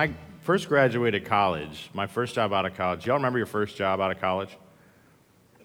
[0.00, 4.00] I first graduated college, my first job out of college, y'all remember your first job
[4.00, 4.48] out of college?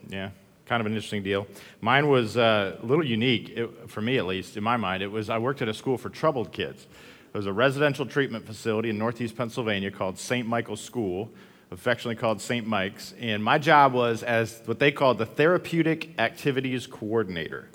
[0.10, 0.32] Yeah,
[0.66, 1.48] kind of an interesting deal.
[1.80, 5.02] Mine was uh, a little unique, it, for me at least, in my mind.
[5.02, 6.86] It was I worked at a school for troubled kids.
[7.34, 10.46] It was a residential treatment facility in northeast Pennsylvania called St.
[10.46, 11.32] Michael's School,
[11.72, 12.68] affectionately called St.
[12.68, 13.14] Mike's.
[13.18, 17.70] And my job was as what they called the therapeutic activities coordinator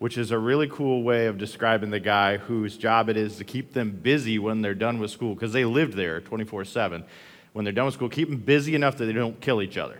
[0.00, 3.44] which is a really cool way of describing the guy whose job it is to
[3.44, 7.04] keep them busy when they're done with school, because they lived there 24 7.
[7.52, 9.98] When they're done with school, keep them busy enough that they don't kill each other.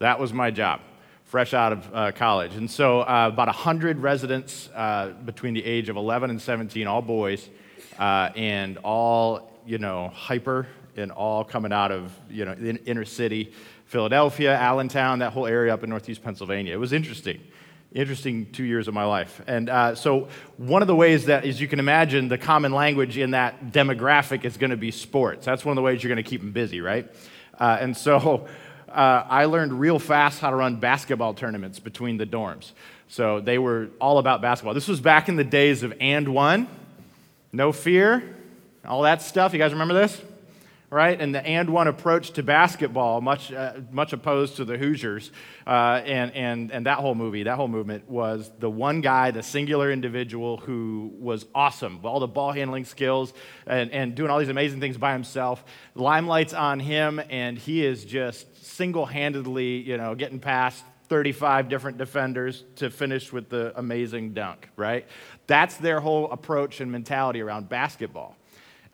[0.00, 0.80] That was my job,
[1.22, 2.56] fresh out of uh, college.
[2.56, 7.00] And so, uh, about 100 residents uh, between the age of 11 and 17, all
[7.00, 7.48] boys,
[7.96, 13.04] uh, and all, you know, hyper and all coming out of, you know, in, inner
[13.04, 13.52] city,
[13.84, 16.74] Philadelphia, Allentown, that whole area up in northeast Pennsylvania.
[16.74, 17.40] It was interesting
[17.92, 19.40] interesting two years of my life.
[19.46, 23.16] And uh, so, one of the ways that, as you can imagine, the common language
[23.16, 25.46] in that demographic is going to be sports.
[25.46, 27.10] That's one of the ways you're going to keep them busy, right?
[27.58, 28.46] Uh, and so,
[28.88, 32.72] uh, I learned real fast how to run basketball tournaments between the dorms.
[33.08, 34.74] So, they were all about basketball.
[34.74, 36.68] This was back in the days of and one,
[37.52, 38.36] no fear,
[38.84, 39.52] all that stuff.
[39.52, 40.20] You guys remember this?
[40.90, 41.20] Right?
[41.20, 45.30] And the and one approach to basketball, much, uh, much opposed to the Hoosiers.
[45.66, 49.42] Uh, and, and, and that whole movie, that whole movement was the one guy, the
[49.42, 51.96] singular individual who was awesome.
[51.96, 53.34] With all the ball handling skills
[53.66, 55.62] and, and doing all these amazing things by himself.
[55.94, 61.98] Limelight's on him, and he is just single handedly, you know, getting past 35 different
[61.98, 65.06] defenders to finish with the amazing dunk, right?
[65.46, 68.37] That's their whole approach and mentality around basketball.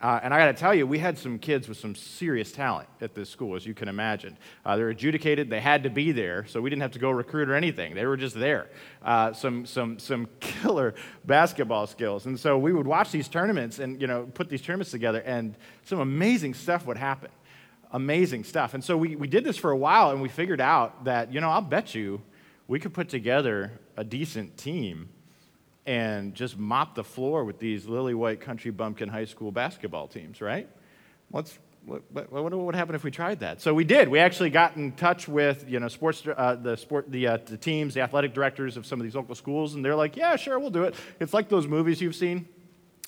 [0.04, 2.90] Uh, and I got to tell you, we had some kids with some serious talent
[3.00, 4.36] at this school, as you can imagine.
[4.62, 7.48] Uh, they're adjudicated; they had to be there, so we didn't have to go recruit
[7.48, 7.94] or anything.
[7.94, 8.68] They were just there.
[9.02, 13.98] Uh, some some some killer basketball skills, and so we would watch these tournaments and
[13.98, 17.30] you know put these tournaments together, and some amazing stuff would happen.
[17.90, 18.74] Amazing stuff.
[18.74, 21.40] And so we, we did this for a while, and we figured out that you
[21.40, 22.20] know I'll bet you
[22.68, 25.08] we could put together a decent team
[25.86, 30.40] and just mop the floor with these lily white country bumpkin high school basketball teams,
[30.40, 30.68] right?
[31.30, 33.60] What's, what, what, what would happen if we tried that?
[33.60, 34.08] So we did.
[34.08, 37.58] We actually got in touch with you know sports uh, the sport the, uh, the
[37.58, 40.58] teams, the athletic directors of some of these local schools, and they're like, yeah, sure,
[40.58, 40.94] we'll do it.
[41.20, 42.48] It's like those movies you've seen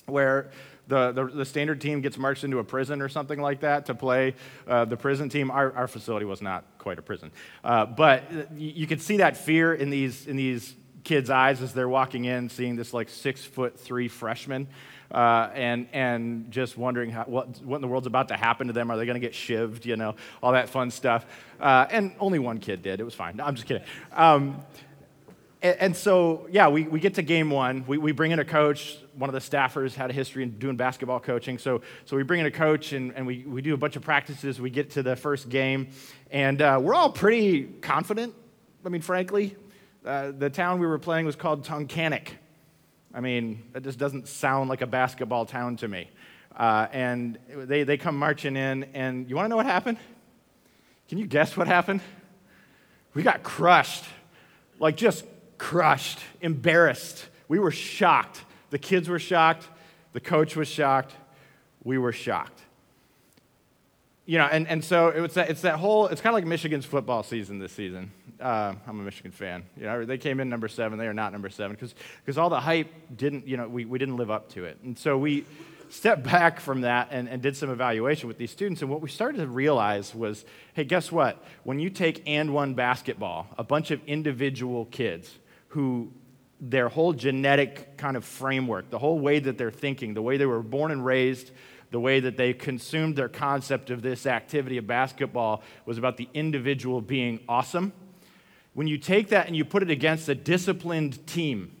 [0.05, 0.51] where
[0.87, 3.95] the, the, the, standard team gets marched into a prison or something like that to
[3.95, 4.35] play
[4.67, 5.51] uh, the prison team.
[5.51, 7.31] Our, our facility was not quite a prison.
[7.61, 8.23] Uh, but
[8.55, 10.75] you, you could see that fear in these, in these
[11.07, 14.67] kids' eyes as they're walking in, seeing this like six foot three freshman,
[15.09, 18.73] uh, and and just wondering how, what what in the world's about to happen to
[18.73, 18.91] them.
[18.91, 19.85] Are they going to get shivved?
[19.85, 21.25] You know, all that fun stuff.
[21.61, 22.99] Uh, and only one kid did.
[22.99, 23.37] It was fine.
[23.37, 23.83] No, I'm just kidding.
[24.11, 24.65] Um,
[25.61, 27.83] and, and, so, yeah, we, we get to game one.
[27.87, 28.99] We, we bring in a coach.
[29.15, 31.57] One of the staffers had a history in doing basketball coaching.
[31.57, 34.03] So, so we bring in a coach and, and we, we do a bunch of
[34.03, 34.61] practices.
[34.61, 35.87] We get to the first game.
[36.29, 38.35] And uh, we're all pretty confident.
[38.85, 39.55] I mean, frankly,
[40.07, 42.29] uh, the town we were playing was called Tunkhannock.
[43.13, 46.09] I mean, it just doesn't sound like a basketball town to me.
[46.55, 49.97] Uh, and they, they come marching in, and you want to know what happened?
[51.09, 52.01] Can you guess what happened?
[53.13, 54.05] We got crushed.
[54.79, 55.25] Like, just
[55.57, 57.27] crushed, embarrassed.
[57.47, 58.41] We were shocked.
[58.69, 59.67] The kids were shocked.
[60.13, 61.13] The coach was shocked.
[61.83, 62.61] We were shocked
[64.27, 66.45] you know, and, and so it was that, it's that whole, it's kind of like
[66.45, 68.11] Michigan's football season this season.
[68.39, 69.63] Uh, I'm a Michigan fan.
[69.75, 70.99] You know, they came in number seven.
[70.99, 74.17] They are not number seven because all the hype didn't, you know, we, we didn't
[74.17, 74.77] live up to it.
[74.83, 75.45] And so we
[75.89, 78.81] stepped back from that and, and did some evaluation with these students.
[78.81, 81.43] And what we started to realize was, hey, guess what?
[81.63, 85.33] When you take and one basketball, a bunch of individual kids
[85.69, 86.11] who
[86.59, 90.45] their whole genetic kind of framework, the whole way that they're thinking, the way they
[90.45, 91.51] were born and raised,
[91.91, 96.27] the way that they consumed their concept of this activity of basketball was about the
[96.33, 97.93] individual being awesome.
[98.77, 101.75] When you take that and you put it against a disciplined team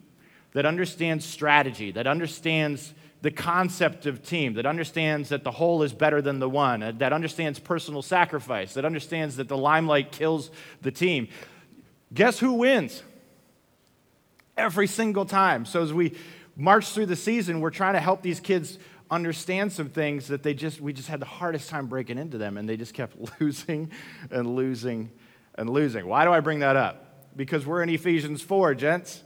[0.53, 2.91] that understands strategy, that understands
[3.21, 6.93] the concept of team, that understands that the whole is better than the one, uh,
[6.93, 10.49] that understands personal sacrifice, that understands that the limelight kills
[10.81, 11.27] the team,
[12.15, 13.03] guess who wins?
[14.57, 15.65] Every single time.
[15.65, 16.17] So as we
[16.55, 18.79] march through the season, we're trying to help these kids
[19.11, 22.57] understand some things that they just we just had the hardest time breaking into them
[22.57, 23.91] and they just kept losing
[24.31, 25.11] and losing
[25.57, 26.05] and losing.
[26.07, 27.03] Why do i bring that up?
[27.35, 29.23] Because we're in ephesians 4 gents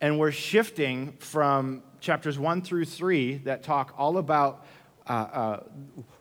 [0.00, 4.64] and we're shifting from chapters 1 through 3 that talk all about
[5.08, 5.62] uh, uh,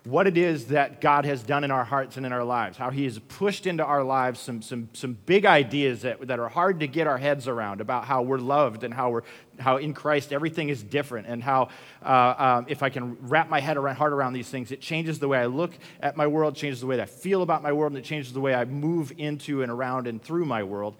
[0.07, 2.89] what it is that God has done in our hearts and in our lives, how
[2.89, 6.79] He has pushed into our lives some, some, some big ideas that, that are hard
[6.79, 9.23] to get our heads around about how we're loved and how, we're,
[9.59, 11.69] how in Christ everything is different, and how
[12.05, 15.19] uh, um, if I can wrap my head around, heart around these things, it changes
[15.19, 17.73] the way I look at my world, changes the way that I feel about my
[17.73, 20.95] world, and it changes the way I move into and around and through my world.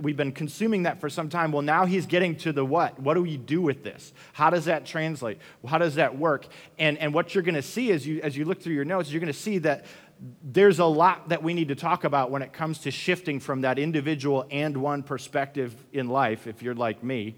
[0.00, 1.52] We've been consuming that for some time.
[1.52, 3.00] Well, now He's getting to the what.
[3.00, 4.12] What do we do with this?
[4.34, 5.38] How does that translate?
[5.66, 6.46] How does that work?
[6.78, 9.10] And, and what you're going to see as you, as you look through your notes,
[9.10, 9.86] you're going to see that
[10.42, 13.62] there's a lot that we need to talk about when it comes to shifting from
[13.62, 17.36] that individual and one perspective in life, if you're like me.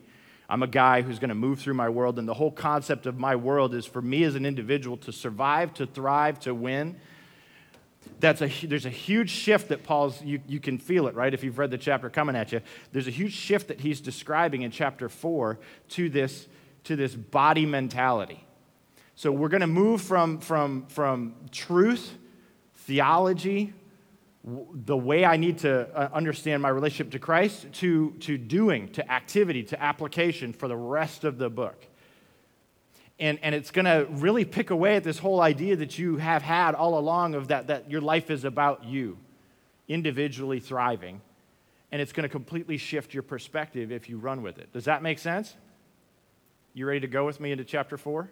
[0.49, 3.19] I'm a guy who's going to move through my world, and the whole concept of
[3.19, 6.97] my world is for me as an individual to survive, to thrive, to win.
[8.19, 11.33] That's a, there's a huge shift that Paul's, you, you can feel it, right?
[11.33, 12.61] If you've read the chapter coming at you,
[12.91, 15.61] there's a huge shift that he's describing in chapter four
[15.91, 16.49] to this,
[16.85, 18.45] to this body mentality.
[19.23, 22.13] So we're going to move from, from, from truth,
[22.75, 23.73] theology,
[24.43, 29.13] the way I need to uh, understand my relationship to Christ, to, to doing, to
[29.13, 31.87] activity, to application for the rest of the book.
[33.21, 36.43] And, and it's going to really pick away at this whole idea that you have
[36.43, 39.19] had all along of that, that your life is about you,
[39.87, 41.21] individually thriving.
[41.93, 44.73] And it's going to completely shift your perspective if you run with it.
[44.73, 45.55] Does that make sense?
[46.75, 48.29] You ready to go with me into chapter 4?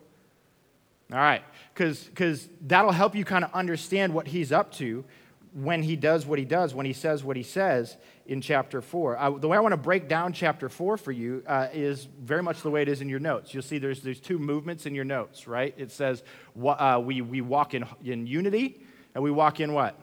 [1.12, 1.42] All right,
[1.74, 5.04] because that'll help you kind of understand what he's up to
[5.52, 7.96] when he does what he does, when he says what he says
[8.26, 9.18] in chapter 4.
[9.18, 12.42] Uh, the way I want to break down chapter 4 for you uh, is very
[12.42, 13.52] much the way it is in your notes.
[13.52, 15.74] You'll see there's, there's two movements in your notes, right?
[15.76, 16.22] It says
[16.64, 18.80] uh, we, we walk in, in unity
[19.14, 19.98] and we walk in what?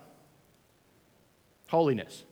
[1.67, 2.23] Holiness.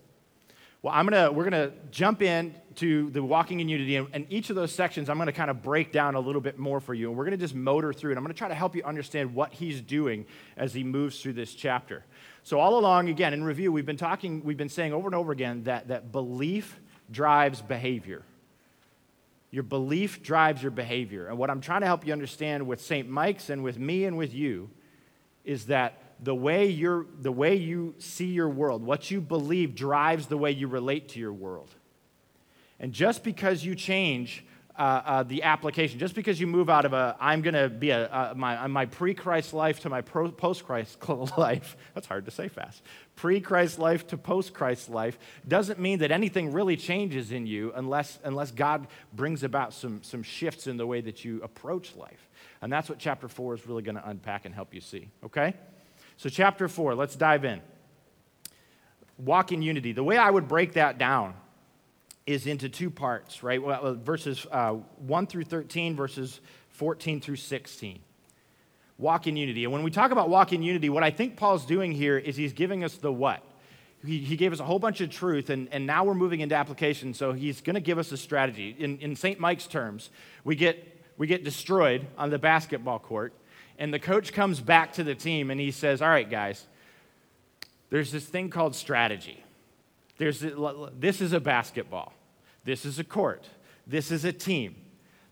[0.81, 4.25] Well, I'm gonna, we're going to jump in to the walking in unity, and, and
[4.30, 6.80] each of those sections I'm going to kind of break down a little bit more
[6.80, 7.10] for you.
[7.10, 8.18] And we're going to just motor through it.
[8.18, 10.25] I'm going to try to help you understand what he's doing
[10.57, 12.04] as he moves through this chapter.
[12.44, 15.31] So, all along, again, in review, we've been talking, we've been saying over and over
[15.31, 16.80] again that, that belief
[17.12, 18.24] drives behavior.
[19.51, 21.27] Your belief drives your behavior.
[21.27, 23.10] And what I'm trying to help you understand with St.
[23.10, 24.69] Mike's and with me and with you
[25.45, 30.27] is that the way, you're, the way you see your world, what you believe, drives
[30.27, 31.69] the way you relate to your world.
[32.80, 34.45] And just because you change
[34.77, 37.92] uh, uh, the application, just because you move out of a, I'm going to be
[37.92, 40.98] a, uh, my, my pre Christ life to my post Christ
[41.38, 42.81] life, that's hard to say fast,
[43.16, 45.18] pre Christ life to post Christ life,
[45.48, 50.24] doesn't mean that anything really changes in you unless, unless God brings about some, some
[50.24, 52.30] shifts in the way that you approach life.
[52.62, 55.54] And that's what chapter four is really going to unpack and help you see, okay?
[56.18, 57.62] So, chapter four, let's dive in.
[59.18, 59.94] Walk in unity.
[59.94, 61.36] The way I would break that down
[62.25, 63.62] is into two parts, right?
[63.62, 66.39] Well, verses uh, 1 through 13, verses
[66.69, 68.00] 14 through 16.
[68.98, 69.63] Walk in unity.
[69.63, 72.36] And when we talk about walk in unity, what I think Paul's doing here is
[72.36, 73.44] he's giving us the what.
[74.04, 76.56] He, he gave us a whole bunch of truth, and, and now we're moving into
[76.56, 78.75] application, so he's going to give us a strategy.
[78.77, 79.39] In, in St.
[79.39, 80.10] Mike's terms,
[80.44, 83.33] we get, we get destroyed on the basketball court,
[83.77, 86.66] and the coach comes back to the team and he says, All right, guys,
[87.89, 89.44] there's this thing called strategy.
[90.17, 90.44] There's,
[90.97, 92.13] this is a basketball.
[92.63, 93.47] This is a court.
[93.85, 94.75] This is a team.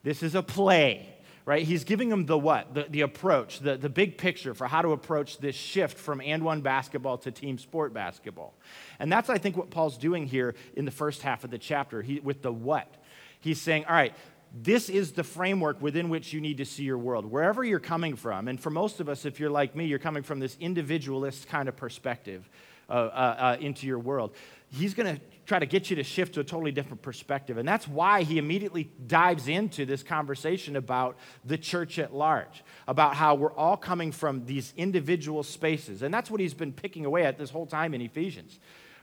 [0.04, 1.16] This is a play,
[1.46, 1.64] right?
[1.64, 2.74] He's giving them the what?
[2.74, 6.44] The, the approach, the, the big picture for how to approach this shift from and
[6.44, 8.54] one basketball to team sport basketball.
[9.00, 12.02] And that's, I think, what Paul's doing here in the first half of the chapter
[12.02, 12.94] he, with the what.
[13.40, 14.14] He's saying, all right,
[14.54, 18.16] this is the framework within which you need to see your world, wherever you're coming
[18.16, 18.48] from.
[18.48, 21.68] And for most of us, if you're like me, you're coming from this individualist kind
[21.68, 22.48] of perspective
[22.90, 24.36] uh, uh, uh, into your world.
[24.74, 27.58] He's going to try to get you to shift to a totally different perspective.
[27.58, 33.16] And that's why he immediately dives into this conversation about the church at large, about
[33.16, 36.02] how we're all coming from these individual spaces.
[36.02, 38.58] And that's what he's been picking away at this whole time in Ephesians,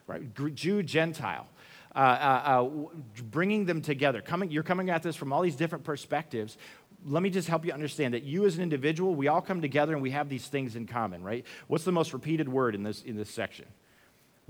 [0.07, 0.21] right?
[0.55, 1.47] Jew, Gentile
[1.95, 2.69] uh, uh, uh
[3.23, 4.21] bringing them together.
[4.21, 6.57] Coming, you're coming at this from all these different perspectives.
[7.05, 9.93] Let me just help you understand that you as an individual, we all come together
[9.93, 11.45] and we have these things in common, right?
[11.67, 13.65] What's the most repeated word in this, in this section?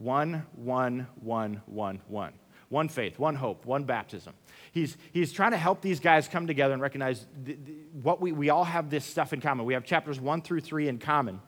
[0.02, 2.34] One, one, one, one, one.
[2.70, 4.34] One faith, one hope, one baptism.
[4.72, 8.32] He's, he's trying to help these guys come together and recognize th- th- what we,
[8.32, 9.66] we all have this stuff in common.
[9.66, 11.40] We have chapters one through three in common.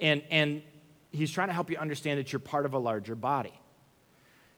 [0.00, 0.62] And, and
[1.12, 3.54] he's trying to help you understand that you're part of a larger body.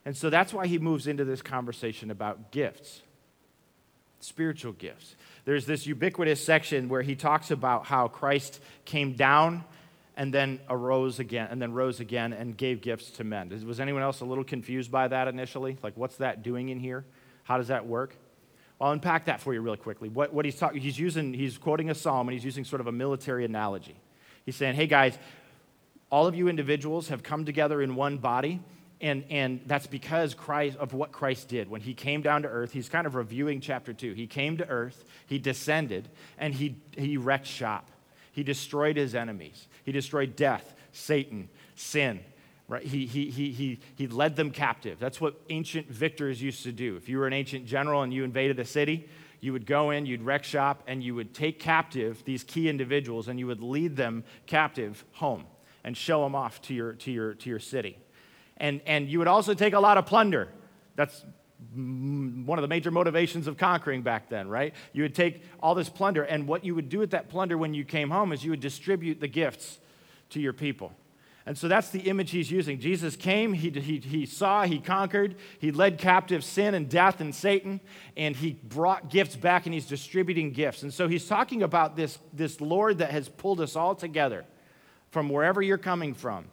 [0.04, 3.02] And so that's why he moves into this conversation about gifts,
[4.18, 5.14] spiritual gifts.
[5.44, 9.64] There's this ubiquitous section where he talks about how Christ came down
[10.16, 13.48] and then arose again, and then rose again and gave gifts to men.
[13.66, 15.78] Was anyone else a little confused by that initially?
[15.82, 17.04] Like, what's that doing in here?
[17.44, 18.16] How does that work?
[18.80, 20.08] I'll unpack that for you really quickly.
[20.08, 22.88] What, what he's talking, he's using, he's quoting a psalm and he's using sort of
[22.88, 23.96] a military analogy.
[24.44, 25.16] He's saying, hey guys,
[26.10, 28.60] all of you individuals have come together in one body.
[29.00, 31.68] And, and that's because Christ, of what Christ did.
[31.68, 34.12] When he came down to earth, he's kind of reviewing chapter two.
[34.12, 37.90] He came to earth, he descended, and he, he wrecked shop.
[38.32, 39.68] He destroyed his enemies.
[39.84, 42.20] He destroyed death, Satan, sin.
[42.68, 42.82] Right?
[42.82, 44.98] He, he, he, he, he led them captive.
[44.98, 46.96] That's what ancient victors used to do.
[46.96, 49.08] If you were an ancient general and you invaded a city,
[49.40, 53.28] you would go in, you'd wreck shop, and you would take captive these key individuals
[53.28, 55.44] and you would lead them captive home
[55.84, 57.98] and show them off to your, to your, to your city.
[58.56, 60.48] And, and you would also take a lot of plunder.
[60.94, 61.24] That's
[61.74, 64.74] one of the major motivations of conquering back then, right?
[64.92, 67.74] You would take all this plunder, and what you would do with that plunder when
[67.74, 69.78] you came home is you would distribute the gifts
[70.30, 70.92] to your people.
[71.44, 72.78] And so that's the image he's using.
[72.78, 77.34] Jesus came, he, he, he saw, he conquered, he led captive sin and death and
[77.34, 77.80] Satan,
[78.16, 80.84] and he brought gifts back and he's distributing gifts.
[80.84, 84.44] And so he's talking about this, this Lord that has pulled us all together
[85.10, 86.46] from wherever you're coming from.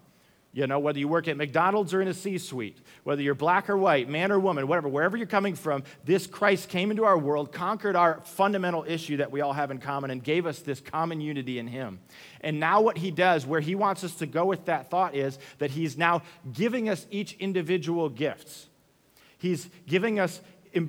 [0.52, 3.70] You know, whether you work at McDonald's or in a C suite, whether you're black
[3.70, 7.20] or white, man or woman, whatever, wherever you're coming from, this Christ came into our
[7.20, 10.82] world, conquered our fundamental issue that we all have in common, and gave us this
[10.82, 12.00] common unity in Him.
[12.42, 15.38] And now, what He does, where He wants us to go with that thought, is
[15.60, 18.70] that He's now giving us each individual gifts.
[19.38, 20.42] He's giving us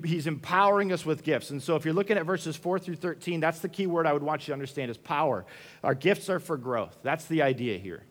[0.05, 1.49] he's empowering us with gifts.
[1.49, 4.13] And so if you're looking at verses 4 through 13, that's the key word I
[4.13, 5.47] would want you to understand is power.
[5.83, 6.99] Our gifts are for growth.
[7.03, 8.03] That's the idea here.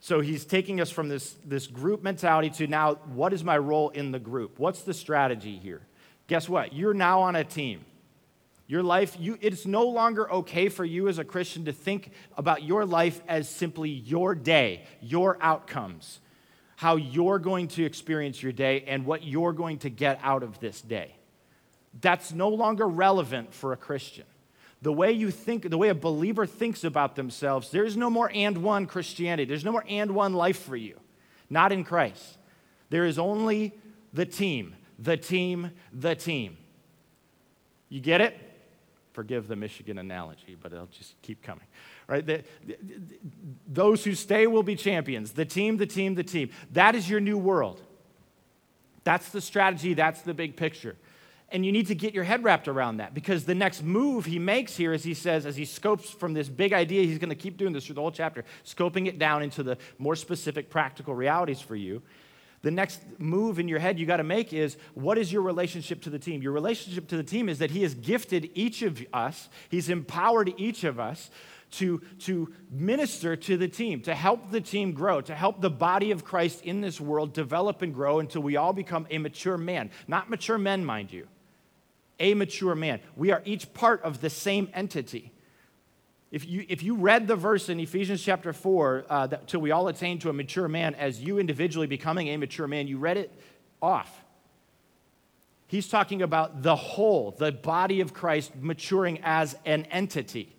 [0.00, 3.90] So he's taking us from this, this group mentality to now, what is my role
[3.90, 4.58] in the group?
[4.58, 5.82] What's the strategy here?
[6.28, 6.72] Guess what?
[6.72, 7.84] You're now on a team.
[8.66, 12.62] Your life, you, it's no longer okay for you as a Christian to think about
[12.62, 16.20] your life as simply your day, your outcomes,
[16.76, 20.60] how you're going to experience your day, and what you're going to get out of
[20.60, 21.16] this day.
[22.00, 24.26] That's no longer relevant for a Christian
[24.80, 28.58] the way you think, the way a believer thinks about themselves, there's no more and
[28.58, 29.44] one Christianity.
[29.44, 31.00] There's no more and one life for you.
[31.50, 32.38] Not in Christ.
[32.90, 33.74] There is only
[34.12, 36.56] the team, the team, the team.
[37.88, 38.36] You get it?
[39.12, 41.66] Forgive the Michigan analogy, but it'll just keep coming.
[42.06, 42.24] Right?
[42.24, 42.76] The, the,
[43.66, 45.32] those who stay will be champions.
[45.32, 46.50] The team, the team, the team.
[46.72, 47.82] That is your new world.
[49.02, 50.96] That's the strategy, that's the big picture.
[51.50, 54.38] And you need to get your head wrapped around that because the next move he
[54.38, 57.34] makes here is he says, as he scopes from this big idea, he's going to
[57.34, 61.14] keep doing this through the whole chapter, scoping it down into the more specific practical
[61.14, 62.02] realities for you.
[62.60, 66.02] The next move in your head you got to make is what is your relationship
[66.02, 66.42] to the team?
[66.42, 70.52] Your relationship to the team is that he has gifted each of us, he's empowered
[70.58, 71.30] each of us
[71.70, 76.10] to, to minister to the team, to help the team grow, to help the body
[76.10, 79.90] of Christ in this world develop and grow until we all become a mature man.
[80.06, 81.26] Not mature men, mind you
[82.20, 83.00] a mature man.
[83.16, 85.32] We are each part of the same entity.
[86.30, 89.70] If you, if you read the verse in Ephesians chapter 4, uh, that, till we
[89.70, 93.16] all attain to a mature man, as you individually becoming a mature man, you read
[93.16, 93.32] it
[93.80, 94.24] off.
[95.68, 100.54] He's talking about the whole, the body of Christ maturing as an entity.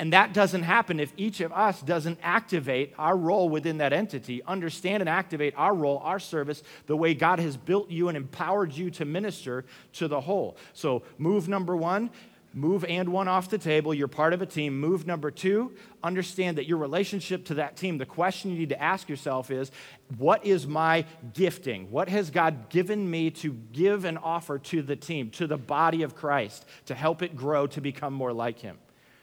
[0.00, 4.42] And that doesn't happen if each of us doesn't activate our role within that entity,
[4.44, 8.72] understand and activate our role, our service, the way God has built you and empowered
[8.72, 10.56] you to minister to the whole.
[10.72, 12.08] So, move number one,
[12.54, 13.92] move and one off the table.
[13.92, 14.80] You're part of a team.
[14.80, 18.82] Move number two, understand that your relationship to that team, the question you need to
[18.82, 19.70] ask yourself is
[20.16, 21.04] what is my
[21.34, 21.90] gifting?
[21.90, 26.04] What has God given me to give and offer to the team, to the body
[26.04, 28.78] of Christ, to help it grow to become more like Him?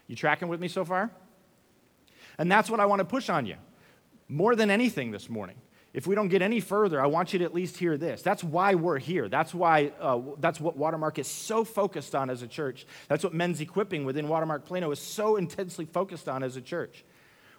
[0.08, 1.10] You tracking with me so far?
[2.38, 3.56] And that's what I want to push on you
[4.28, 5.56] more than anything this morning.
[5.94, 8.22] If we don't get any further, I want you to at least hear this.
[8.22, 9.28] That's why we're here.
[9.28, 12.86] That's why uh, that's what Watermark is so focused on as a church.
[13.08, 17.04] That's what men's equipping within Watermark Plano is so intensely focused on as a church.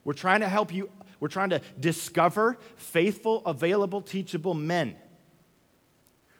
[0.03, 0.89] We're trying to help you,
[1.19, 4.95] we're trying to discover faithful, available, teachable men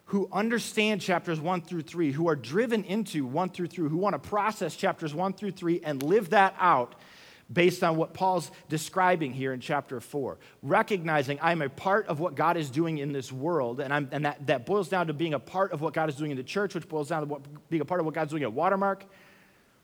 [0.09, 4.13] who understand chapters 1 through 3, who are driven into 1 through 3, who want
[4.13, 6.95] to process chapters 1 through 3 and live that out
[7.51, 10.39] based on what Paul's describing here in chapter 4.
[10.63, 14.25] Recognizing I'm a part of what God is doing in this world, and, I'm, and
[14.25, 16.43] that, that boils down to being a part of what God is doing in the
[16.43, 19.05] church, which boils down to what, being a part of what God's doing at Watermark.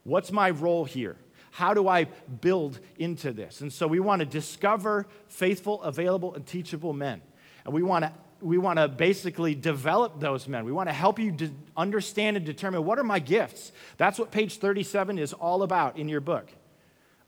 [0.06, 1.18] What's my role here?
[1.52, 2.06] How do I
[2.42, 3.62] build into this?
[3.62, 7.22] And so we want to discover faithful, available, and teachable men.
[7.64, 8.12] And we want to
[8.46, 10.66] we want to basically develop those men.
[10.66, 13.72] We want to help you to understand and determine what are my gifts.
[13.98, 16.48] That's what page 37 is all about in your book.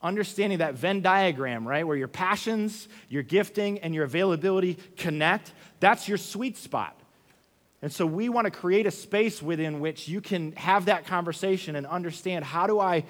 [0.01, 6.07] Understanding that Venn diagram, right, where your passions, your gifting, and your availability connect, that's
[6.07, 6.95] your sweet spot.
[7.81, 11.75] And so we want to create a space within which you can have that conversation
[11.75, 13.03] and understand how do I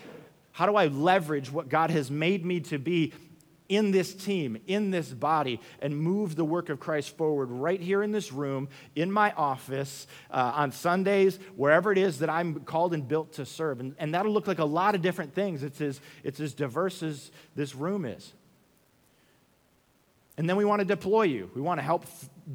[0.57, 3.13] How do I leverage what God has made me to be
[3.69, 8.03] in this team, in this body, and move the work of Christ forward right here
[8.03, 12.93] in this room, in my office, uh, on Sundays, wherever it is that I'm called
[12.93, 13.79] and built to serve.
[13.79, 15.63] And, and that'll look like a lot of different things.
[15.63, 18.33] It's as, it's as diverse as this room is.
[20.37, 21.49] And then we want to deploy you.
[21.55, 22.05] We want to help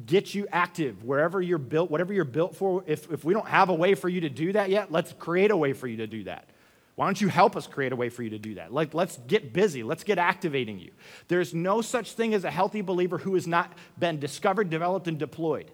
[0.05, 2.83] get you active wherever you're built, whatever you're built for.
[2.87, 5.51] If, if we don't have a way for you to do that yet, let's create
[5.51, 6.47] a way for you to do that.
[6.95, 8.71] Why don't you help us create a way for you to do that?
[8.71, 9.81] Like, let's get busy.
[9.81, 10.91] Let's get activating you.
[11.27, 15.17] There's no such thing as a healthy believer who has not been discovered, developed, and
[15.17, 15.71] deployed.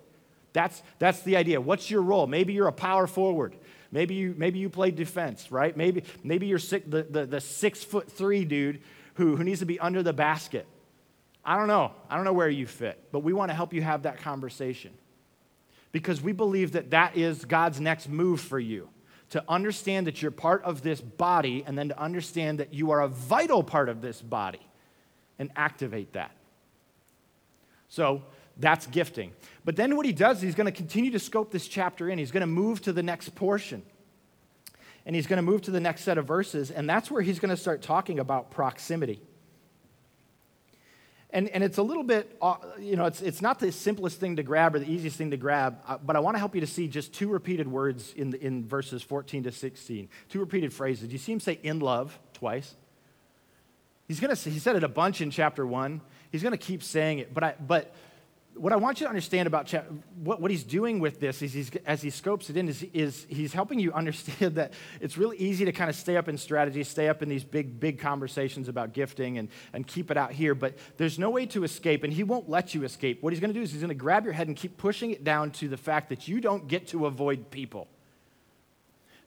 [0.54, 1.60] That's, that's the idea.
[1.60, 2.26] What's your role?
[2.26, 3.56] Maybe you're a power forward.
[3.92, 5.76] Maybe you, maybe you play defense, right?
[5.76, 8.82] Maybe, maybe you're six, the, the, the six foot three dude
[9.16, 10.68] who, who needs to be under the basket.
[11.44, 11.92] I don't know.
[12.10, 14.94] I don't know where you fit, but we want to help you have that conversation
[15.92, 18.90] because we believe that that is God's next move for you
[19.30, 23.02] to understand that you're part of this body and then to understand that you are
[23.02, 24.66] a vital part of this body
[25.38, 26.32] and activate that.
[27.90, 28.24] So
[28.58, 29.34] that's gifting.
[29.66, 32.18] But then what he does is he's going to continue to scope this chapter in.
[32.18, 33.84] He's going to move to the next portion.
[35.06, 36.72] And he's going to move to the next set of verses.
[36.72, 39.22] And that's where he's going to start talking about proximity.
[41.32, 44.38] And, and it's a little bit, uh, you know, it's, it's not the simplest thing
[44.38, 46.62] to grab or the easiest thing to grab, uh, but I want to help you
[46.62, 50.10] to see just two repeated words in, the, in verses 14 to 16.
[50.30, 51.12] Two repeated phrases.
[51.12, 52.74] You see him say in love twice?
[54.08, 56.02] He's going to, he said it a bunch in chapter one.
[56.32, 57.94] He's going to keep saying it, but, I, but
[58.60, 59.74] what I want you to understand about
[60.22, 63.26] what, what he's doing with this is he's, as he scopes it in is, is
[63.30, 66.84] he's helping you understand that it's really easy to kind of stay up in strategy,
[66.84, 70.54] stay up in these big, big conversations about gifting and, and keep it out here,
[70.54, 73.24] but there's no way to escape, and he won't let you escape.
[73.24, 75.12] What he's going to do is he's going to grab your head and keep pushing
[75.12, 77.88] it down to the fact that you don't get to avoid people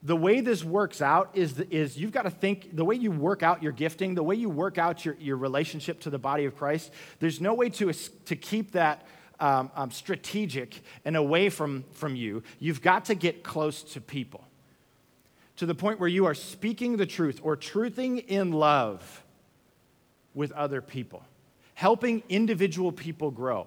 [0.03, 3.43] the way this works out is, is you've got to think the way you work
[3.43, 6.57] out your gifting, the way you work out your, your relationship to the body of
[6.57, 9.07] Christ, there's no way to, to keep that
[9.43, 14.45] um, um, strategic and away from, from you, you've got to get close to people
[15.57, 19.25] to the point where you are speaking the truth or truthing in love
[20.33, 21.25] with other people,
[21.75, 23.67] helping individual people grow.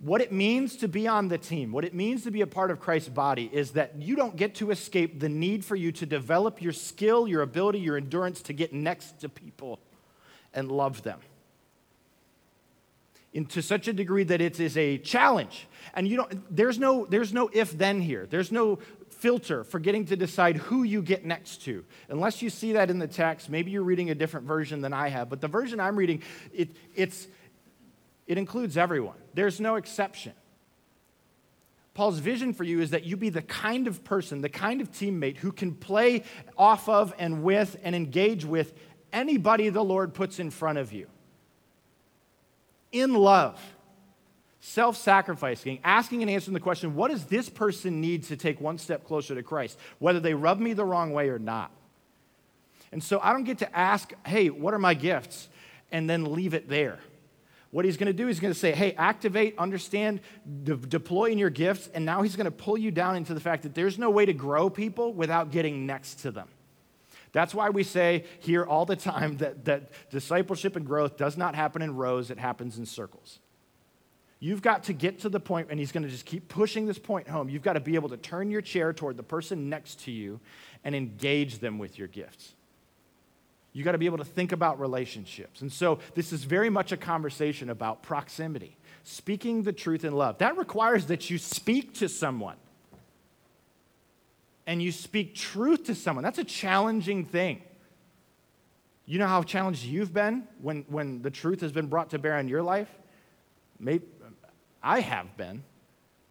[0.00, 2.70] What it means to be on the team, what it means to be a part
[2.70, 6.04] of Christ's body, is that you don't get to escape the need for you to
[6.06, 9.80] develop your skill, your ability, your endurance to get next to people
[10.52, 11.18] and love them
[13.32, 15.68] in, to such a degree that it is a challenge.
[15.94, 18.26] And you don't, there's no, there's no if then here.
[18.26, 18.78] There's no
[19.10, 21.84] filter for getting to decide who you get next to.
[22.08, 25.08] Unless you see that in the text, maybe you're reading a different version than I
[25.08, 25.28] have.
[25.28, 27.26] But the version I'm reading, it, it's,
[28.26, 30.32] it includes everyone, there's no exception.
[31.94, 34.92] Paul's vision for you is that you be the kind of person, the kind of
[34.92, 36.22] teammate who can play
[36.56, 38.72] off of and with and engage with
[39.12, 41.08] anybody the Lord puts in front of you
[42.92, 43.60] in love,
[44.60, 48.78] self sacrificing, asking and answering the question what does this person need to take one
[48.78, 51.70] step closer to Christ, whether they rub me the wrong way or not?
[52.92, 55.48] And so I don't get to ask, hey, what are my gifts?
[55.92, 56.98] And then leave it there.
[57.70, 60.20] What he's going to do, he's going to say, hey, activate, understand,
[60.64, 61.90] de- deploy in your gifts.
[61.92, 64.24] And now he's going to pull you down into the fact that there's no way
[64.24, 66.48] to grow people without getting next to them.
[67.32, 71.54] That's why we say here all the time that, that discipleship and growth does not
[71.54, 73.38] happen in rows, it happens in circles.
[74.40, 76.98] You've got to get to the point, and he's going to just keep pushing this
[76.98, 77.48] point home.
[77.48, 80.38] You've got to be able to turn your chair toward the person next to you
[80.84, 82.54] and engage them with your gifts.
[83.72, 85.60] You've got to be able to think about relationships.
[85.60, 90.38] And so, this is very much a conversation about proximity, speaking the truth in love.
[90.38, 92.56] That requires that you speak to someone
[94.68, 96.22] and you speak truth to someone.
[96.22, 97.62] That's a challenging thing.
[99.06, 102.38] You know how challenged you've been when, when the truth has been brought to bear
[102.38, 102.90] in your life?
[103.80, 104.04] Maybe,
[104.82, 105.64] I have been.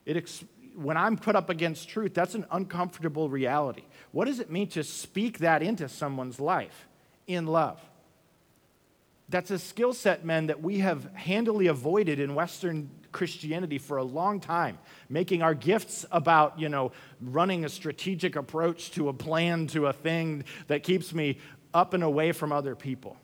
[0.05, 0.29] It
[0.75, 3.85] when I'm put up against truth, that's an uncomfortable reality.
[4.11, 6.87] What does it mean to speak that into someone's life
[7.25, 7.81] in love?
[9.29, 14.03] That's a skill set, men, that we have handily avoided in Western Christianity for a
[14.03, 14.77] long time,
[15.09, 19.93] making our gifts about, you know, running a strategic approach to a plan, to a
[19.93, 21.39] thing that keeps me
[21.73, 23.17] up and away from other people.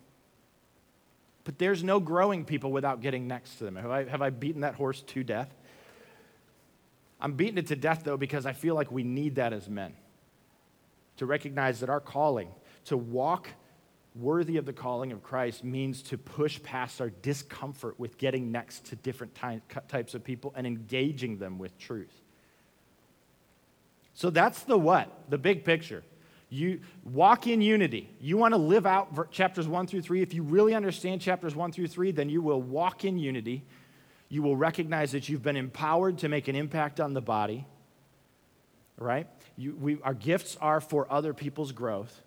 [1.44, 3.76] But there's no growing people without getting next to them.
[3.76, 5.54] Have I, have I beaten that horse to death?
[7.20, 9.94] I'm beating it to death, though, because I feel like we need that as men
[11.18, 12.48] to recognize that our calling
[12.86, 13.48] to walk
[14.14, 18.86] worthy of the calling of Christ means to push past our discomfort with getting next
[18.86, 22.12] to different ty- types of people and engaging them with truth.
[24.14, 26.04] So that's the what, the big picture.
[26.48, 28.08] You walk in unity.
[28.20, 30.22] You want to live out chapters 1 through 3.
[30.22, 33.64] If you really understand chapters 1 through 3, then you will walk in unity.
[34.28, 37.66] You will recognize that you've been empowered to make an impact on the body.
[38.96, 39.26] Right?
[39.56, 42.20] You, we, our gifts are for other people's growth.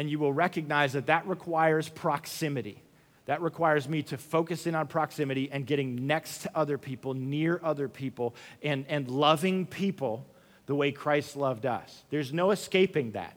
[0.00, 2.82] And you will recognize that that requires proximity.
[3.26, 7.60] That requires me to focus in on proximity and getting next to other people, near
[7.62, 10.26] other people, and, and loving people
[10.64, 12.02] the way Christ loved us.
[12.08, 13.36] There's no escaping that.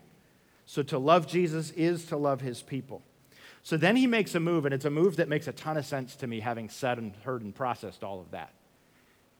[0.66, 3.02] So to love Jesus is to love his people.
[3.62, 5.86] So then he makes a move, and it's a move that makes a ton of
[5.86, 8.54] sense to me, having said and heard and processed all of that.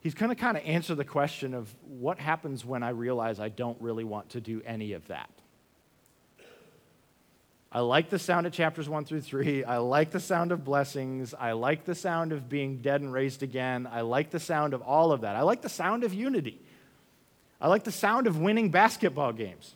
[0.00, 3.48] He's going to kind of answer the question of what happens when I realize I
[3.48, 5.30] don't really want to do any of that.
[7.74, 9.64] I like the sound of chapters one through three.
[9.64, 11.34] I like the sound of blessings.
[11.34, 13.88] I like the sound of being dead and raised again.
[13.90, 15.34] I like the sound of all of that.
[15.34, 16.60] I like the sound of unity.
[17.60, 19.74] I like the sound of winning basketball games.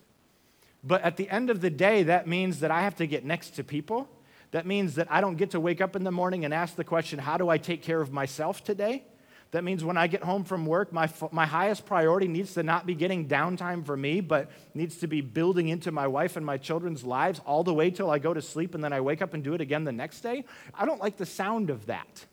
[0.84, 3.56] But at the end of the day, that means that I have to get next
[3.56, 4.08] to people.
[4.52, 6.84] That means that I don't get to wake up in the morning and ask the
[6.84, 9.02] question, how do I take care of myself today?
[9.50, 12.84] That means when I get home from work, my, my highest priority needs to not
[12.84, 16.58] be getting downtime for me, but needs to be building into my wife and my
[16.58, 19.32] children's lives all the way till I go to sleep and then I wake up
[19.32, 20.44] and do it again the next day.
[20.74, 22.26] I don't like the sound of that.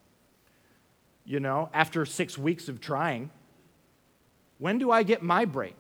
[1.23, 3.31] You know, after six weeks of trying,
[4.57, 5.77] when do I get my break?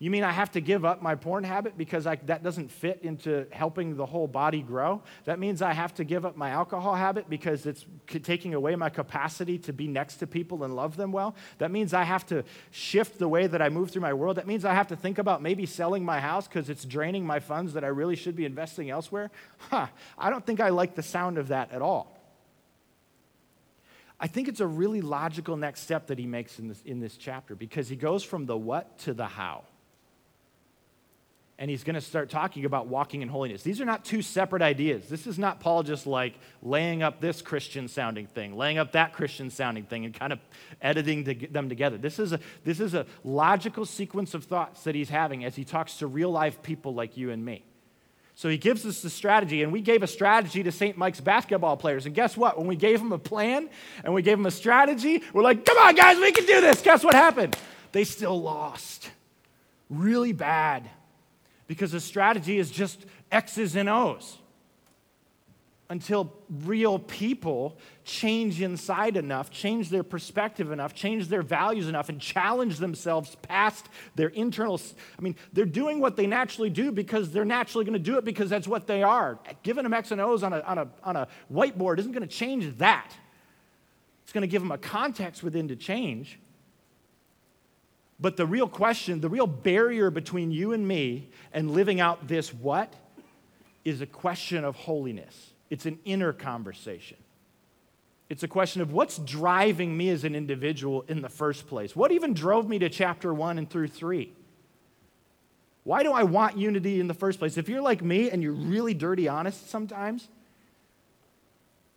[0.00, 3.00] You mean I have to give up my porn habit because I, that doesn't fit
[3.02, 5.02] into helping the whole body grow?
[5.24, 8.90] That means I have to give up my alcohol habit because it's taking away my
[8.90, 11.36] capacity to be next to people and love them well?
[11.58, 14.36] That means I have to shift the way that I move through my world?
[14.36, 17.38] That means I have to think about maybe selling my house because it's draining my
[17.38, 19.30] funds that I really should be investing elsewhere?
[19.58, 19.86] Huh,
[20.18, 22.18] I don't think I like the sound of that at all.
[24.18, 27.16] I think it's a really logical next step that he makes in this, in this
[27.16, 29.62] chapter because he goes from the what to the how
[31.64, 33.62] and he's going to start talking about walking in holiness.
[33.62, 35.08] These are not two separate ideas.
[35.08, 39.14] This is not Paul just like laying up this Christian sounding thing, laying up that
[39.14, 40.40] Christian sounding thing, and kind of
[40.82, 41.96] editing them together.
[41.96, 45.64] This is, a, this is a logical sequence of thoughts that he's having as he
[45.64, 47.64] talks to real life people like you and me.
[48.34, 50.98] So he gives us the strategy, and we gave a strategy to St.
[50.98, 52.04] Mike's basketball players.
[52.04, 52.58] And guess what?
[52.58, 53.70] When we gave them a plan
[54.04, 56.82] and we gave them a strategy, we're like, come on, guys, we can do this.
[56.82, 57.56] Guess what happened?
[57.92, 59.10] They still lost.
[59.88, 60.90] Really bad
[61.66, 64.38] because the strategy is just X's and O's
[65.90, 72.20] until real people change inside enough, change their perspective enough, change their values enough, and
[72.20, 74.80] challenge themselves past their internal.
[75.18, 78.24] I mean, they're doing what they naturally do because they're naturally going to do it
[78.24, 79.38] because that's what they are.
[79.62, 82.34] Giving them X and O's on a, on a, on a whiteboard isn't going to
[82.34, 83.12] change that.
[84.22, 86.38] It's going to give them a context within to change.
[88.20, 92.54] But the real question, the real barrier between you and me and living out this
[92.54, 92.92] what
[93.84, 95.52] is a question of holiness.
[95.68, 97.18] It's an inner conversation.
[98.30, 101.94] It's a question of what's driving me as an individual in the first place.
[101.94, 104.32] What even drove me to chapter one and through three?
[105.82, 107.58] Why do I want unity in the first place?
[107.58, 110.28] If you're like me and you're really dirty honest sometimes,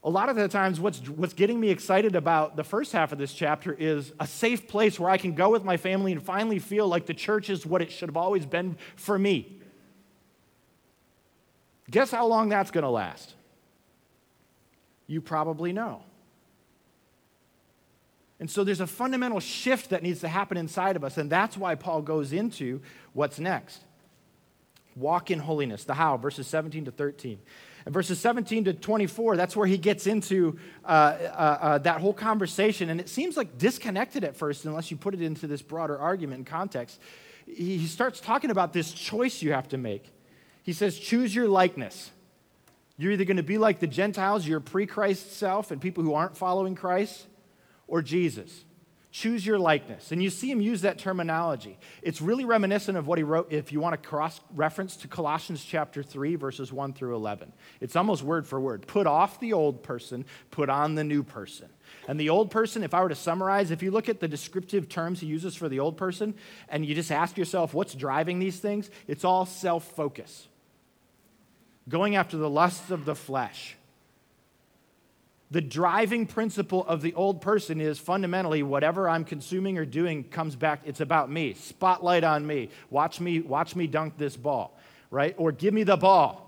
[0.03, 3.17] a lot of the times what's, what's getting me excited about the first half of
[3.17, 6.59] this chapter is a safe place where I can go with my family and finally
[6.59, 9.59] feel like the church is what it should have always been for me.
[11.89, 13.33] Guess how long that's going to last?
[15.07, 16.03] You probably know.
[18.39, 21.57] And so there's a fundamental shift that needs to happen inside of us, and that's
[21.57, 22.81] why Paul goes into
[23.13, 23.81] what's next.
[24.95, 27.39] Walk in holiness, the how, verses 17 to 13.
[27.89, 32.89] Verses 17 to 24, that's where he gets into uh, uh, uh, that whole conversation.
[32.89, 36.39] And it seems like disconnected at first, unless you put it into this broader argument
[36.39, 36.99] and context.
[37.45, 40.11] He starts talking about this choice you have to make.
[40.63, 42.11] He says, Choose your likeness.
[42.97, 46.13] You're either going to be like the Gentiles, your pre Christ self, and people who
[46.13, 47.27] aren't following Christ,
[47.87, 48.65] or Jesus.
[49.17, 50.11] Choose your likeness.
[50.11, 51.79] And you see him use that terminology.
[52.03, 55.65] It's really reminiscent of what he wrote, if you want to cross reference to Colossians
[55.65, 57.51] chapter 3, verses 1 through 11.
[57.81, 58.85] It's almost word for word.
[58.85, 61.67] Put off the old person, put on the new person.
[62.07, 64.87] And the old person, if I were to summarize, if you look at the descriptive
[64.87, 66.35] terms he uses for the old person,
[66.69, 68.91] and you just ask yourself, what's driving these things?
[69.07, 70.47] It's all self focus,
[71.89, 73.76] going after the lusts of the flesh
[75.49, 80.55] the driving principle of the old person is fundamentally whatever I'm consuming or doing comes
[80.55, 81.53] back, it's about me.
[81.53, 82.69] Spotlight on me.
[82.89, 84.77] Watch me, watch me dunk this ball,
[85.09, 85.33] right?
[85.37, 86.43] Or give me the ball.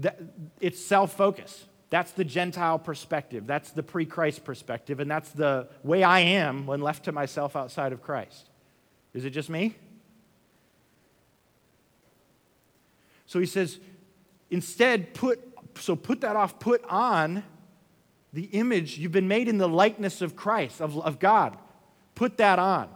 [0.00, 0.20] That,
[0.60, 1.66] it's self focus.
[1.90, 3.46] That's the Gentile perspective.
[3.46, 5.00] That's the pre Christ perspective.
[5.00, 8.48] And that's the way I am when left to myself outside of Christ.
[9.12, 9.76] Is it just me?
[13.26, 13.78] So he says,
[14.50, 17.42] instead, put, so put that off, put on
[18.32, 18.98] the image.
[18.98, 21.56] You've been made in the likeness of Christ, of, of God.
[22.14, 22.88] Put that on.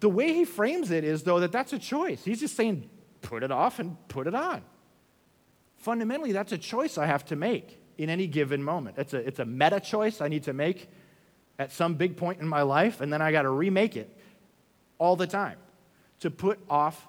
[0.00, 2.24] The way he frames it is, though, that that's a choice.
[2.24, 2.88] He's just saying,
[3.22, 4.62] put it off and put it on.
[5.76, 8.96] Fundamentally, that's a choice I have to make in any given moment.
[8.98, 10.88] It's a, it's a meta choice I need to make
[11.58, 14.16] at some big point in my life, and then I got to remake it
[14.98, 15.58] all the time
[16.20, 17.06] to put off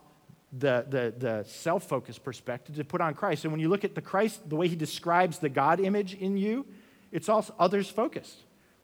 [0.52, 3.46] the, the, the self focused perspective, to put on Christ.
[3.46, 6.38] And when you look at the Christ, the way he describes the God image in
[6.38, 6.66] you,
[7.12, 8.38] it's all others focused.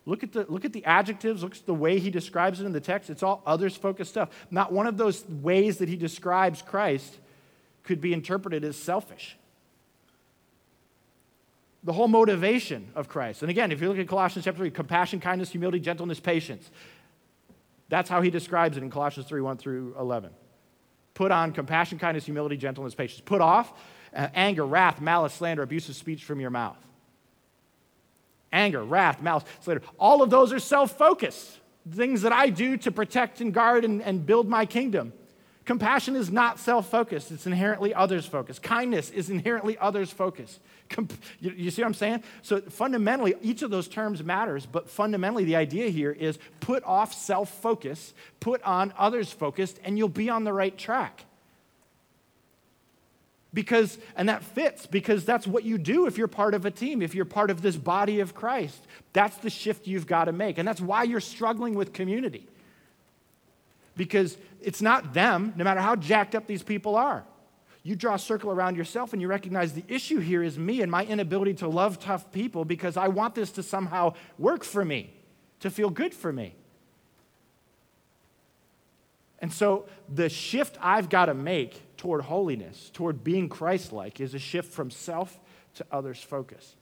[0.04, 2.72] Look at, the, look at the adjectives, look at the way he describes it in
[2.72, 3.10] the text.
[3.10, 4.28] It's all others focused stuff.
[4.52, 7.18] Not one of those ways that he describes Christ
[7.82, 9.36] could be interpreted as selfish
[11.86, 13.42] the whole motivation of Christ.
[13.42, 16.68] And again, if you look at Colossians chapter 3, compassion, kindness, humility, gentleness, patience.
[17.88, 20.32] That's how he describes it in Colossians 3 1 through 11.
[21.16, 23.22] Put on compassion, kindness, humility, gentleness, patience.
[23.24, 23.72] Put off
[24.14, 26.76] uh, anger, wrath, malice, slander, abusive speech from your mouth.
[28.52, 29.82] Anger, wrath, malice, slander.
[29.98, 31.58] All of those are self focused,
[31.90, 35.14] things that I do to protect and guard and, and build my kingdom.
[35.66, 38.62] Compassion is not self focused, it's inherently others focused.
[38.62, 40.60] Kindness is inherently others focused.
[41.40, 42.22] you, you see what I'm saying?
[42.42, 47.12] So fundamentally, each of those terms matters, but fundamentally, the idea here is put off
[47.12, 51.24] self focus, put on others focused, and you'll be on the right track.
[53.52, 57.02] Because, and that fits because that's what you do if you're part of a team,
[57.02, 58.86] if you're part of this body of Christ.
[59.14, 60.58] That's the shift you've got to make.
[60.58, 62.46] And that's why you're struggling with community
[63.96, 67.24] because it's not them, no matter how jacked up these people are.
[67.82, 70.90] You draw a circle around yourself and you recognize the issue here is me and
[70.90, 75.14] my inability to love tough people because I want this to somehow work for me,
[75.60, 76.54] to feel good for me.
[79.38, 84.34] And so the shift I've got to make toward holiness, toward being Christ like, is
[84.34, 85.38] a shift from self
[85.74, 86.74] to others focus.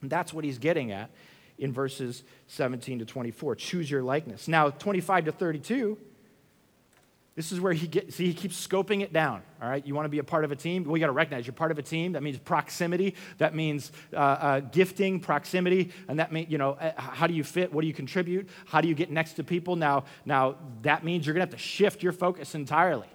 [0.00, 1.10] And that's what he's getting at
[1.58, 3.54] in verses 17 to 24.
[3.54, 4.48] Choose your likeness.
[4.48, 5.98] Now, 25 to 32
[7.36, 9.42] this is where he gets, see, he keeps scoping it down.
[9.60, 10.84] All right, you want to be a part of a team?
[10.84, 12.12] Well, you got to recognize you're part of a team.
[12.12, 13.16] That means proximity.
[13.38, 17.42] That means uh, uh, gifting, proximity, and that means you know uh, how do you
[17.42, 17.72] fit?
[17.72, 18.48] What do you contribute?
[18.66, 19.74] How do you get next to people?
[19.74, 23.08] Now, now that means you're gonna have to shift your focus entirely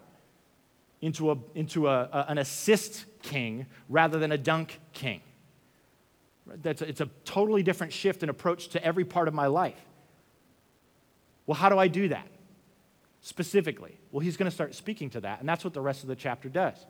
[1.00, 5.22] into a into a, a an assist king rather than a dunk king.
[6.46, 9.80] That's a, it's a totally different shift and approach to every part of my life.
[11.46, 12.28] Well, how do I do that?
[13.22, 13.98] Specifically?
[14.12, 16.16] Well, he's going to start speaking to that, and that's what the rest of the
[16.16, 16.86] chapter does.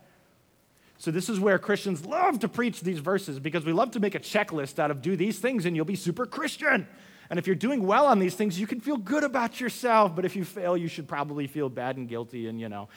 [0.98, 4.16] So, this is where Christians love to preach these verses because we love to make
[4.16, 6.88] a checklist out of do these things and you'll be super Christian.
[7.30, 10.14] And if you're doing well on these things, you can feel good about yourself.
[10.14, 12.90] But if you fail, you should probably feel bad and guilty and, you know,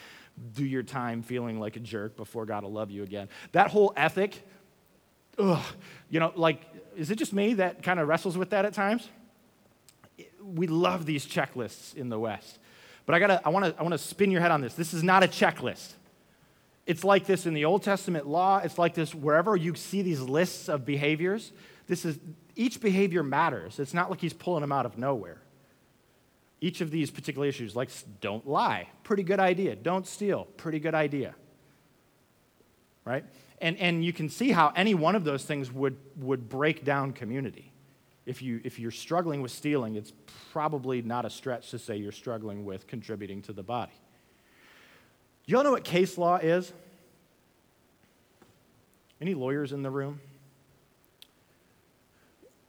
[0.55, 3.29] do your time feeling like a jerk before God will love you again.
[3.53, 4.43] That whole ethic,
[5.39, 5.63] ugh,
[6.11, 6.63] you know, like,
[6.97, 9.09] is it just me that kind of wrestles with that at times?
[10.43, 12.59] We love these checklists in the West.
[13.07, 14.75] But I gotta, I wanna, I wanna spin your head on this.
[14.75, 15.95] This is not a checklist.
[16.87, 18.59] It's like this in the Old Testament law.
[18.59, 21.53] It's like this wherever you see these lists of behaviors.
[21.87, 22.19] This is
[22.57, 23.79] each behavior matters.
[23.79, 25.39] It's not like he's pulling them out of nowhere.
[26.61, 29.75] Each of these particular issues, like don't lie, pretty good idea.
[29.75, 31.35] Don't steal, pretty good idea.
[33.05, 33.25] Right?
[33.61, 37.13] And, and you can see how any one of those things would, would break down
[37.13, 37.72] community
[38.25, 40.13] if, you, if you're struggling with stealing, it's
[40.53, 43.93] probably not a stretch to say you're struggling with contributing to the body.
[45.47, 46.73] Y'all know what case law is?
[49.21, 50.21] Any lawyers in the room?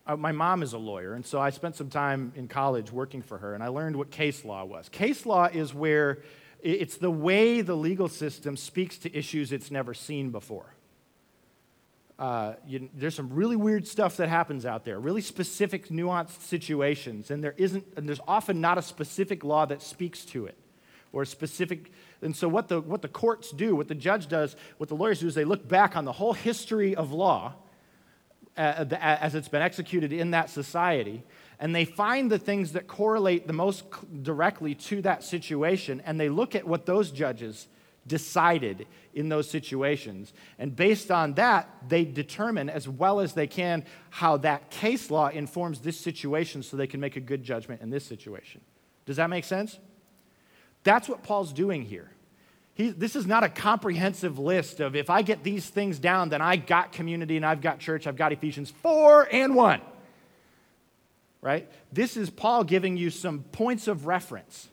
[0.06, 3.22] Uh, my mom is a lawyer, and so I spent some time in college working
[3.22, 4.90] for her, and I learned what case law was.
[4.90, 6.20] Case law is where
[6.62, 10.74] it's the way the legal system speaks to issues it's never seen before
[12.20, 17.32] uh, you, there's some really weird stuff that happens out there, really specific, nuanced situations,
[17.32, 20.58] and there isn't, and there's often not a specific law that speaks to it,
[21.12, 21.92] or a specific.
[22.22, 25.22] And so, what the what the courts do, what the judge does, what the lawyers
[25.22, 27.56] do, is they look back on the whole history of law
[28.58, 31.24] uh, as it's been executed in that society,
[31.60, 33.86] and they find the things that correlate the most
[34.22, 37.68] directly to that situation, and they look at what those judges
[38.06, 40.34] decided in those situations.
[40.60, 45.28] And based on that, they determine as well as they can how that case law
[45.28, 48.62] informs this situation so they can make a good judgment in this situation.
[49.06, 49.80] Does that make sense?
[50.84, 52.10] That's what Paul's doing here.
[52.76, 56.42] He, this is not a comprehensive list of if I get these things down, then
[56.42, 59.82] I got community and I've got church, I've got Ephesians 4 and 1.
[61.44, 61.70] right?
[61.92, 64.70] This is Paul giving you some points of reference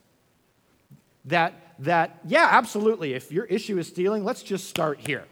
[1.25, 5.25] that, that yeah, absolutely, if your issue is stealing, let's just start here.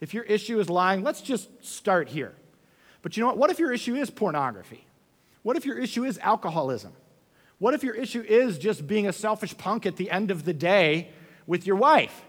[0.00, 2.34] If your issue is lying, let's just start here.
[3.02, 3.38] But you know what?
[3.38, 4.84] What if your issue is pornography?
[5.42, 6.92] What if your issue is alcoholism?
[7.58, 10.54] What if your issue is just being a selfish punk at the end of the
[10.54, 11.10] day
[11.46, 12.22] with your wife?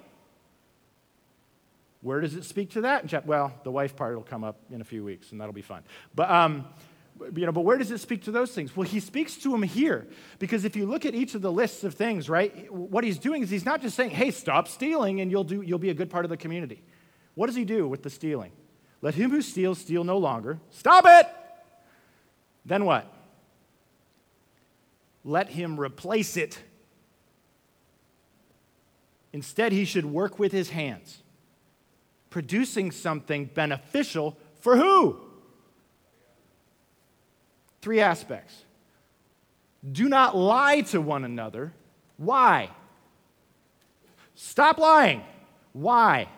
[2.01, 3.25] Where does it speak to that?
[3.25, 5.83] Well, the wife part will come up in a few weeks, and that'll be fun.
[6.15, 6.65] But um,
[7.35, 8.75] you know, but where does it speak to those things?
[8.75, 10.07] Well, he speaks to them here
[10.39, 13.43] because if you look at each of the lists of things, right, what he's doing
[13.43, 16.09] is he's not just saying, "Hey, stop stealing, and you'll do you'll be a good
[16.09, 16.81] part of the community."
[17.35, 18.51] What does he do with the stealing?
[19.01, 20.59] Let him who steals steal no longer.
[20.71, 21.27] Stop it.
[22.65, 23.11] Then what?
[25.23, 26.59] Let him replace it.
[29.31, 31.21] Instead, he should work with his hands,
[32.29, 35.28] producing something beneficial for who?
[37.89, 38.53] Three aspects.
[39.91, 41.73] Do not lie to one another.
[42.17, 42.69] Why?
[44.35, 45.23] Stop lying.
[45.73, 46.29] Why?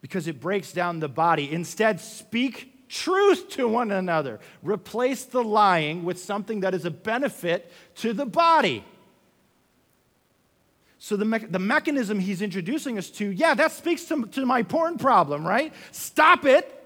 [0.00, 1.52] Because it breaks down the body.
[1.52, 4.40] Instead, speak truth to one another.
[4.60, 8.84] Replace the lying with something that is a benefit to the body.
[10.98, 14.64] So, the, me- the mechanism he's introducing us to, yeah, that speaks to, to my
[14.64, 15.72] porn problem, right?
[15.92, 16.81] Stop it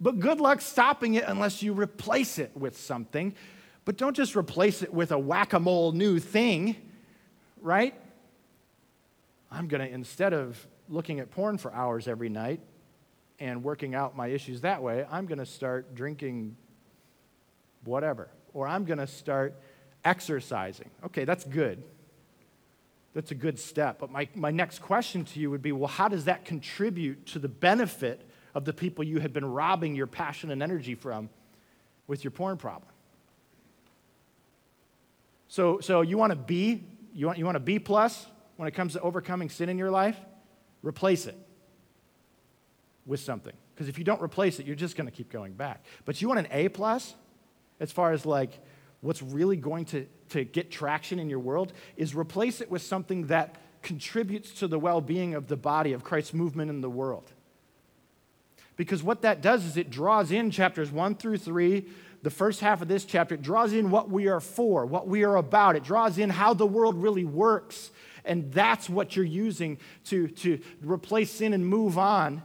[0.00, 3.34] but good luck stopping it unless you replace it with something.
[3.84, 6.76] But don't just replace it with a whack a mole new thing,
[7.60, 7.94] right?
[9.50, 12.60] I'm going to, instead of looking at porn for hours every night
[13.38, 16.56] and working out my issues that way, I'm going to start drinking
[17.84, 18.28] whatever.
[18.52, 19.54] Or I'm going to start
[20.04, 20.90] exercising.
[21.04, 21.82] Okay, that's good.
[23.14, 23.98] That's a good step.
[23.98, 27.38] But my, my next question to you would be well, how does that contribute to
[27.38, 31.28] the benefit of the people you had been robbing your passion and energy from
[32.06, 32.88] with your porn problem.
[35.48, 38.72] So, so you want to be, you want, you want a B plus when it
[38.72, 40.16] comes to overcoming sin in your life?
[40.82, 41.36] Replace it
[43.06, 43.52] with something.
[43.74, 45.84] Because if you don't replace it, you're just going to keep going back.
[46.04, 47.14] But you want an A plus
[47.80, 48.58] as far as like
[49.00, 53.26] what's really going to, to get traction in your world is replace it with something
[53.26, 57.30] that contributes to the well being of the body of Christ's movement in the world.
[58.76, 61.86] Because what that does is it draws in chapters one through three,
[62.22, 65.24] the first half of this chapter, it draws in what we are for, what we
[65.24, 65.76] are about.
[65.76, 67.90] It draws in how the world really works.
[68.24, 72.42] And that's what you're using to, to replace sin and move on.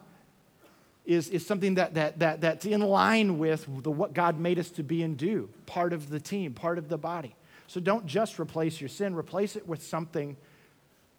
[1.06, 4.70] Is, is something that, that, that, that's in line with the, what God made us
[4.72, 7.36] to be and do, part of the team, part of the body.
[7.66, 10.38] So don't just replace your sin, replace it with something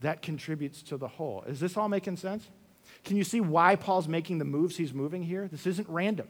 [0.01, 1.42] that contributes to the whole.
[1.49, 2.49] Is this all making sense?
[3.05, 5.48] Can you see why Paul's making the moves he's moving here?
[5.48, 6.29] This isn't random.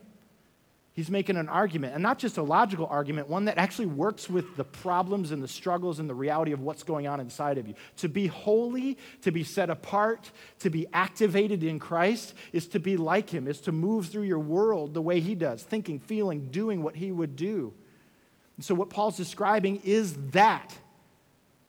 [0.92, 4.56] He's making an argument, and not just a logical argument, one that actually works with
[4.56, 7.74] the problems and the struggles and the reality of what's going on inside of you.
[7.98, 12.96] To be holy, to be set apart, to be activated in Christ is to be
[12.96, 16.82] like Him, is to move through your world the way He does, thinking, feeling, doing
[16.82, 17.72] what He would do.
[18.56, 20.76] And so, what Paul's describing is that.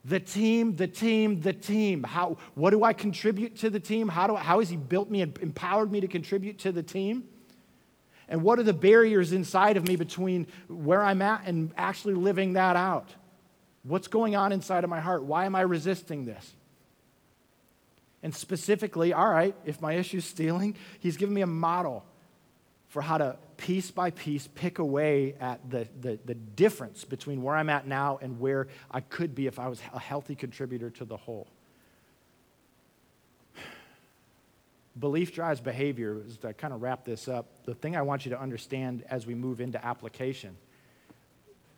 [0.04, 2.04] The team, the team, the team.
[2.04, 4.08] How, what do I contribute to the team?
[4.08, 7.26] How, do, how has He built me and empowered me to contribute to the team?
[8.28, 12.54] And what are the barriers inside of me between where I'm at and actually living
[12.54, 13.10] that out?
[13.84, 15.24] What's going on inside of my heart?
[15.24, 16.56] Why am I resisting this?
[18.24, 22.06] And specifically, all right, if my issue is stealing, He's given me a model
[22.92, 27.56] for how to piece by piece pick away at the, the, the, difference between where
[27.56, 31.06] I'm at now and where I could be if I was a healthy contributor to
[31.06, 31.48] the whole.
[35.00, 36.22] Belief drives behavior.
[36.42, 39.36] To kind of wrap this up, the thing I want you to understand as we
[39.36, 40.58] move into application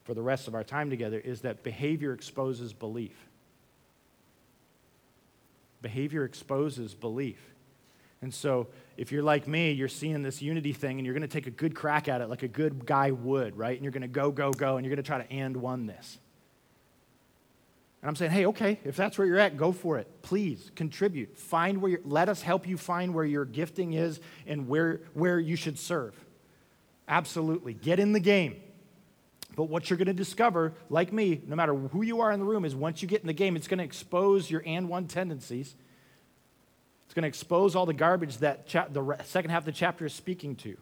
[0.05, 3.29] for the rest of our time together is that behavior exposes belief.
[5.83, 7.53] Behavior exposes belief.
[8.23, 11.27] And so, if you're like me, you're seeing this unity thing and you're going to
[11.27, 13.75] take a good crack at it like a good guy would, right?
[13.75, 15.87] And you're going to go, go, go, and you're going to try to and one
[15.87, 16.19] this.
[18.01, 20.07] And I'm saying, hey, okay, if that's where you're at, go for it.
[20.21, 21.37] Please contribute.
[21.37, 25.55] Find where let us help you find where your gifting is and where, where you
[25.55, 26.13] should serve.
[27.07, 27.73] Absolutely.
[27.73, 28.57] Get in the game.
[29.55, 32.45] But what you're going to discover, like me, no matter who you are in the
[32.45, 35.07] room, is once you get in the game, it's going to expose your and one
[35.07, 35.75] tendencies
[37.13, 40.03] it's going to expose all the garbage that cha- the second half of the chapter
[40.03, 40.75] is speaking to.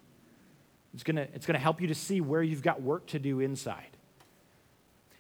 [0.94, 3.20] It's going to, it's going to help you to see where you've got work to
[3.20, 3.98] do inside.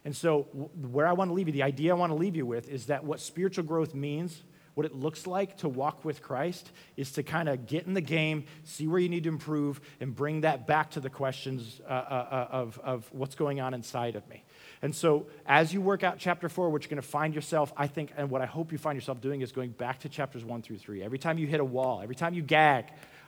[0.06, 0.44] And so,
[0.90, 2.86] where I want to leave you, the idea I want to leave you with is
[2.86, 4.42] that what spiritual growth means,
[4.74, 8.00] what it looks like to walk with Christ is to kind of get in the
[8.00, 11.92] game, see where you need to improve, and bring that back to the questions uh,
[11.92, 14.46] uh, uh of, of what's going on inside of me.
[14.84, 17.86] And so, as you work out chapter four, what you're going to find yourself, I
[17.86, 20.64] think, and what I hope you find yourself doing is going back to chapters one
[20.64, 21.04] through three.
[21.04, 22.86] Every time you hit a wall, every time you gag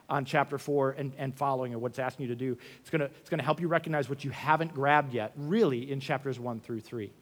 [0.10, 3.02] on chapter four and, and following, or what it's asking you to do, it's going
[3.02, 6.40] to, it's going to help you recognize what you haven't grabbed yet, really, in chapters
[6.40, 7.14] one through three.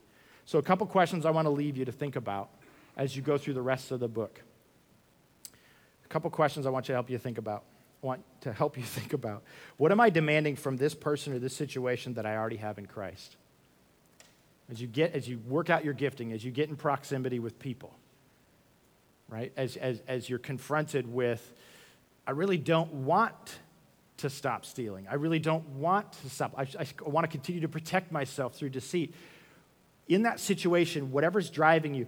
[0.45, 2.49] So, a couple questions I want to leave you to think about
[2.95, 4.41] as you go through the rest of the book.
[6.05, 7.63] A couple questions I want you to help you think about.
[8.01, 9.43] I want to help you think about.
[9.75, 12.85] What am I demanding from this person or this situation that I already have in
[12.85, 13.35] Christ?
[14.71, 17.59] As you get, as you work out your gifting, as you get in proximity with
[17.59, 17.93] people,
[19.27, 19.51] right?
[19.57, 21.53] As, as, as you're confronted with,
[22.25, 23.59] I really don't want
[24.17, 25.07] to stop stealing.
[25.09, 26.53] I really don't want to stop.
[26.57, 29.13] I, I want to continue to protect myself through deceit.
[30.07, 32.07] In that situation, whatever's driving you,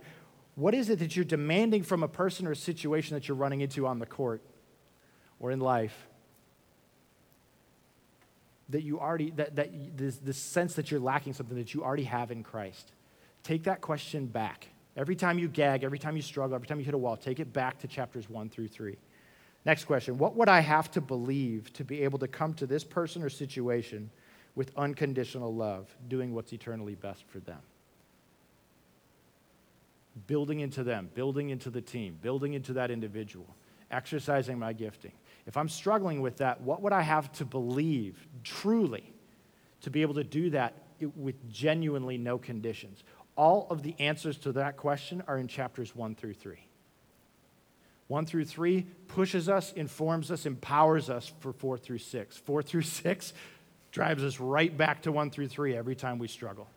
[0.56, 3.62] what is it that you're demanding from a person or a situation that you're running
[3.62, 4.42] into on the court
[5.40, 6.08] or in life?
[8.74, 12.04] That you already, that, that this, this sense that you're lacking something that you already
[12.04, 12.92] have in Christ.
[13.44, 14.68] Take that question back.
[14.96, 17.40] Every time you gag, every time you struggle, every time you hit a wall, take
[17.40, 18.98] it back to chapters one through three.
[19.66, 22.84] Next question What would I have to believe to be able to come to this
[22.84, 24.12] person or situation
[24.56, 27.62] with unconditional love, doing what's eternally best for them?
[30.28, 33.48] building into them, building into the team, building into that individual,
[33.92, 35.12] exercising my gifting.
[35.46, 39.14] If I'm struggling with that, what would I have to believe truly
[39.82, 40.74] to be able to do that
[41.16, 43.04] with genuinely no conditions?
[43.36, 46.58] All of the answers to that question are in chapters 1 through 3.
[48.08, 52.38] 1 through 3 pushes us, informs us, empowers us for 4 through 6.
[52.38, 53.34] 4 through 6
[53.92, 56.68] drives us right back to 1 through 3 every time we struggle.